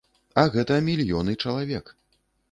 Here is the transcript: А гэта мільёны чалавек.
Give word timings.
А 0.43 0.43
гэта 0.53 0.77
мільёны 0.87 1.35
чалавек. 1.43 1.93